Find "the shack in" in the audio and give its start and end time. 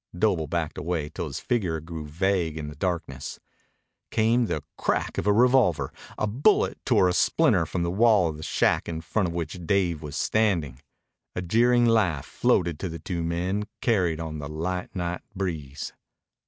8.37-9.01